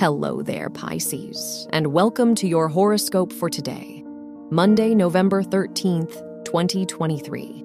Hello 0.00 0.40
there, 0.40 0.70
Pisces, 0.70 1.68
and 1.74 1.88
welcome 1.88 2.34
to 2.36 2.48
your 2.48 2.68
horoscope 2.68 3.34
for 3.34 3.50
today, 3.50 4.02
Monday, 4.48 4.94
November 4.94 5.42
13th, 5.42 6.44
2023. 6.46 7.62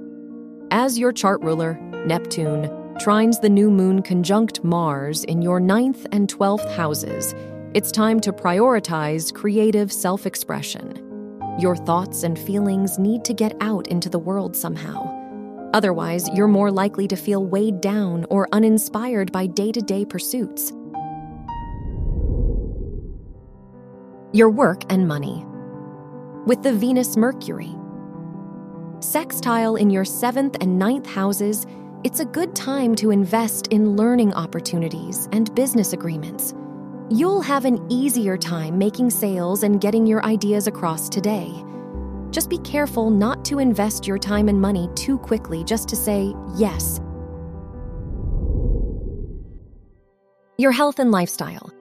As 0.69 1.00
your 1.00 1.14
chart 1.14 1.42
ruler, 1.44 1.80
Neptune, 2.05 2.66
trines 3.00 3.39
the 3.39 3.47
new 3.47 3.72
moon 3.72 4.02
conjunct 4.02 4.66
Mars 4.66 5.23
in 5.23 5.42
your 5.42 5.61
ninth 5.61 6.05
and 6.11 6.27
12th 6.27 6.69
houses, 6.75 7.33
it's 7.73 7.89
time 7.89 8.19
to 8.19 8.33
prioritize 8.33 9.33
creative 9.33 9.89
self 9.89 10.25
expression. 10.25 11.02
Your 11.58 11.77
thoughts 11.77 12.23
and 12.23 12.38
feelings 12.38 12.99
need 12.99 13.23
to 13.23 13.33
get 13.33 13.55
out 13.61 13.88
into 13.88 14.09
the 14.09 14.20
world 14.20 14.58
somehow. 14.58 15.09
Otherwise, 15.73 16.27
you're 16.33 16.49
more 16.49 16.70
likely 16.70 17.08
to 17.08 17.16
feel 17.16 17.45
weighed 17.45 17.80
down 17.80 18.25
or 18.30 18.49
uninspired 18.52 19.31
by 19.31 19.47
day 19.47 19.72
to 19.72 19.81
day 19.81 20.03
pursuits. 20.03 20.73
Your 24.36 24.50
work 24.50 24.83
and 24.89 25.08
money. 25.08 25.45
With 26.45 26.61
the 26.61 26.73
Venus 26.73 27.16
Mercury 27.16 27.73
sextile 29.00 29.75
in 29.75 29.89
your 29.89 30.03
seventh 30.03 30.58
and 30.61 30.77
ninth 30.77 31.05
houses, 31.05 31.66
it's 32.03 32.19
a 32.19 32.25
good 32.25 32.55
time 32.55 32.95
to 32.95 33.11
invest 33.11 33.67
in 33.67 33.95
learning 33.95 34.33
opportunities 34.33 35.30
and 35.31 35.53
business 35.55 35.94
agreements. 35.94 36.53
You'll 37.09 37.42
have 37.42 37.66
an 37.66 37.86
easier 37.89 38.36
time 38.36 38.77
making 38.77 39.11
sales 39.11 39.64
and 39.64 39.80
getting 39.80 40.05
your 40.05 40.25
ideas 40.25 40.67
across 40.67 41.08
today. 41.08 41.53
Just 42.31 42.49
be 42.49 42.58
careful 42.58 43.09
not 43.09 43.45
to 43.45 43.59
invest 43.59 44.08
your 44.08 44.17
time 44.17 44.49
and 44.49 44.59
money 44.59 44.89
too 44.95 45.17
quickly 45.17 45.64
just 45.64 45.88
to 45.89 45.95
say 45.95 46.33
yes. 46.58 46.99
Your 50.58 50.72
health 50.72 50.99
and 50.99 51.11
lifestyle. 51.11 51.75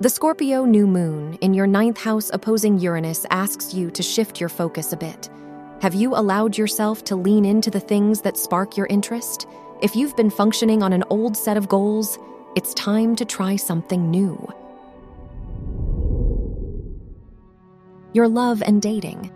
The 0.00 0.08
Scorpio 0.08 0.64
new 0.64 0.88
moon 0.88 1.34
in 1.34 1.54
your 1.54 1.68
ninth 1.68 1.98
house 1.98 2.28
opposing 2.32 2.80
Uranus 2.80 3.24
asks 3.30 3.72
you 3.72 3.92
to 3.92 4.02
shift 4.02 4.40
your 4.40 4.48
focus 4.48 4.92
a 4.92 4.96
bit. 4.96 5.30
Have 5.82 5.94
you 5.94 6.16
allowed 6.16 6.58
yourself 6.58 7.04
to 7.04 7.14
lean 7.14 7.44
into 7.44 7.70
the 7.70 7.78
things 7.78 8.20
that 8.22 8.36
spark 8.36 8.76
your 8.76 8.88
interest? 8.88 9.46
If 9.82 9.94
you've 9.94 10.16
been 10.16 10.30
functioning 10.30 10.82
on 10.82 10.92
an 10.92 11.04
old 11.10 11.36
set 11.36 11.56
of 11.56 11.68
goals, 11.68 12.18
it's 12.56 12.74
time 12.74 13.14
to 13.14 13.24
try 13.24 13.54
something 13.54 14.10
new. 14.10 14.36
Your 18.14 18.26
love 18.26 18.64
and 18.66 18.82
dating. 18.82 19.30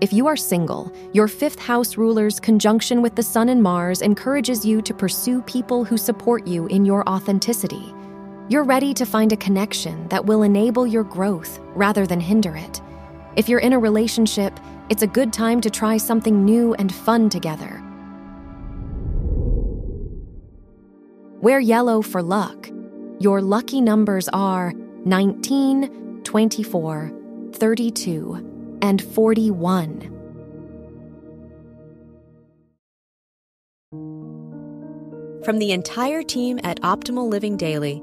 If 0.00 0.12
you 0.12 0.28
are 0.28 0.36
single, 0.36 0.92
your 1.12 1.26
fifth 1.26 1.58
house 1.58 1.96
ruler's 1.96 2.38
conjunction 2.38 3.02
with 3.02 3.16
the 3.16 3.22
Sun 3.24 3.48
and 3.48 3.64
Mars 3.64 4.00
encourages 4.00 4.64
you 4.64 4.80
to 4.82 4.94
pursue 4.94 5.42
people 5.42 5.84
who 5.84 5.98
support 5.98 6.46
you 6.46 6.68
in 6.68 6.84
your 6.84 7.06
authenticity. 7.08 7.92
You're 8.48 8.62
ready 8.62 8.94
to 8.94 9.04
find 9.04 9.32
a 9.32 9.36
connection 9.36 10.06
that 10.06 10.24
will 10.24 10.44
enable 10.44 10.86
your 10.86 11.02
growth 11.02 11.58
rather 11.74 12.06
than 12.06 12.20
hinder 12.20 12.54
it. 12.54 12.80
If 13.34 13.48
you're 13.48 13.58
in 13.58 13.72
a 13.72 13.78
relationship, 13.78 14.60
it's 14.88 15.02
a 15.02 15.08
good 15.08 15.32
time 15.32 15.60
to 15.62 15.68
try 15.68 15.96
something 15.96 16.44
new 16.44 16.72
and 16.74 16.94
fun 16.94 17.28
together. 17.28 17.82
Wear 21.40 21.58
yellow 21.58 22.02
for 22.02 22.22
luck. 22.22 22.70
Your 23.18 23.42
lucky 23.42 23.80
numbers 23.80 24.28
are 24.28 24.72
19, 25.04 26.20
24, 26.22 27.12
32, 27.52 28.78
and 28.80 29.02
41. 29.02 30.12
From 35.44 35.58
the 35.58 35.72
entire 35.72 36.22
team 36.22 36.60
at 36.62 36.80
Optimal 36.82 37.28
Living 37.28 37.56
Daily, 37.56 38.02